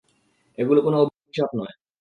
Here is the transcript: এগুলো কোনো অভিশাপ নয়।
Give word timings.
এগুলো 0.57 0.79
কোনো 0.81 0.97
অভিশাপ 1.03 1.49
নয়। 1.57 1.73